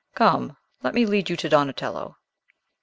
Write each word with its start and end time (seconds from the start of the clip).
Come; 0.15 0.57
let 0.81 0.95
me 0.95 1.05
lead 1.05 1.29
you 1.29 1.35
to 1.37 1.47
Donatello." 1.47 2.17